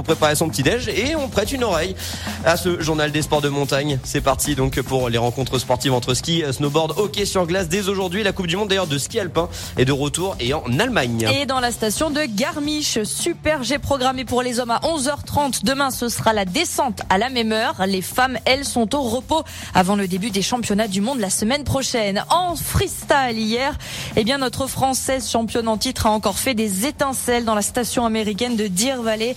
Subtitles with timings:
[0.00, 1.94] pour préparer son petit déj et on prête une oreille
[2.46, 3.98] à ce journal des sports de montagne.
[4.02, 8.22] C'est parti donc pour les rencontres sportives entre ski, snowboard, hockey sur glace dès aujourd'hui.
[8.22, 11.28] La Coupe du Monde d'ailleurs de ski alpin est de retour et en Allemagne.
[11.38, 15.64] Et dans la station de Garmisch, super G programmé pour les hommes à 11h30.
[15.64, 17.74] Demain, ce sera la descente à la même heure.
[17.86, 19.42] Les femmes, elles, sont au repos
[19.74, 22.24] avant le début des championnats du monde la semaine prochaine.
[22.30, 23.76] En freestyle hier,
[24.16, 28.06] eh bien notre française championne en titre a encore fait des étincelles dans la station
[28.06, 29.36] américaine de Deer Valley.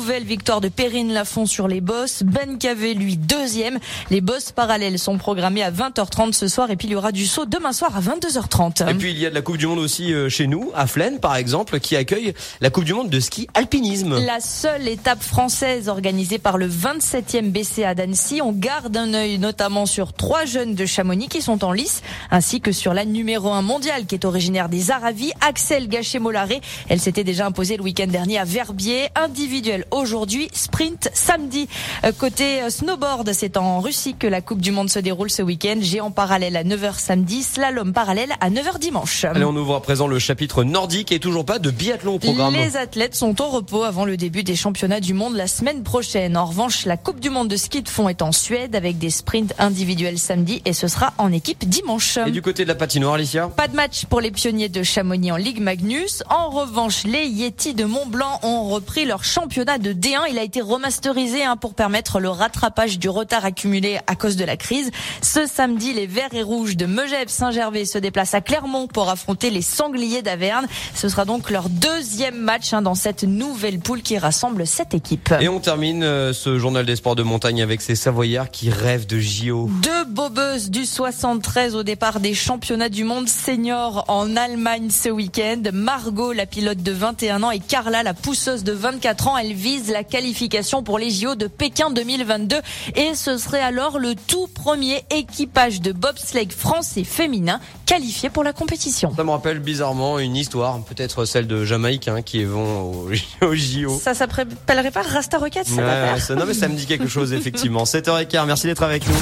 [0.00, 2.22] Nouvelle victoire de Perrine Lafont sur les bosses.
[2.22, 3.78] Ben Cavé, lui, deuxième.
[4.10, 7.26] Les bosses parallèles sont programmées à 20h30 ce soir et puis il y aura du
[7.26, 8.90] saut demain soir à 22h30.
[8.90, 10.86] Et puis il y a de la Coupe du Monde aussi euh, chez nous, à
[10.86, 12.32] Flaine par exemple, qui accueille
[12.62, 14.24] la Coupe du Monde de ski alpinisme.
[14.24, 18.40] La seule étape française organisée par le 27e BCA d'Annecy.
[18.42, 22.62] On garde un œil notamment sur trois jeunes de Chamonix qui sont en lice, ainsi
[22.62, 26.62] que sur la numéro 1 mondiale qui est originaire des Aravis, Axel Gachet-Molaré.
[26.88, 29.08] Elle s'était déjà imposée le week-end dernier à Verbier.
[29.14, 31.68] Individuel aujourd'hui, sprint samedi.
[32.04, 35.42] Euh, côté euh, snowboard, c'est en Russie que la Coupe du Monde se déroule ce
[35.42, 35.78] week-end.
[35.80, 39.24] Géant parallèle à 9h samedi, slalom parallèle à 9h dimanche.
[39.24, 42.54] Allez, on ouvre à présent le chapitre nordique et toujours pas de biathlon au programme.
[42.54, 46.36] Les athlètes sont au repos avant le début des championnats du monde la semaine prochaine.
[46.36, 49.10] En revanche, la Coupe du Monde de ski de fond est en Suède avec des
[49.10, 52.18] sprints individuels samedi et ce sera en équipe dimanche.
[52.26, 53.48] Et du côté de la patinoire, Alicia?
[53.48, 56.22] Pas de match pour les pionniers de Chamonix en Ligue Magnus.
[56.28, 60.30] En revanche, les Yeti de Mont-Blanc ont repris leur championnat de D1.
[60.30, 64.44] Il a été remasterisé hein, pour permettre le rattrapage du retard accumulé à cause de
[64.44, 64.90] la crise.
[65.22, 69.50] Ce samedi, les Verts et Rouges de Megève Saint-Gervais se déplacent à Clermont pour affronter
[69.50, 70.66] les Sangliers d'Averne.
[70.94, 75.34] Ce sera donc leur deuxième match hein, dans cette nouvelle poule qui rassemble cette équipe.
[75.40, 79.06] Et on termine euh, ce journal des sports de montagne avec ces Savoyards qui rêvent
[79.06, 79.70] de JO.
[79.82, 85.62] Deux bobeuses du 73 au départ des championnats du monde senior en Allemagne ce week-end.
[85.72, 89.38] Margot, la pilote de 21 ans, et Carla, la pousseuse de 24 ans.
[89.38, 92.56] Elles visent la qualification pour les JO de Pékin 2022
[92.96, 98.52] et ce serait alors le tout premier équipage de bobsleigh français féminin qualifié pour la
[98.52, 99.12] compétition.
[99.14, 103.10] Ça me rappelle bizarrement une histoire, peut-être celle de Jamaïque hein, qui vont au,
[103.42, 104.00] au JO.
[104.02, 107.32] Ça s'appellerait pas Rasta Rocket ça, ouais, ça Non mais ça me dit quelque chose
[107.34, 107.84] effectivement.
[107.90, 109.14] 7h15, merci d'être avec nous.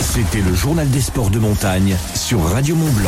[0.00, 2.96] C'était le journal des sports de montagne sur Radio Mont Blanc.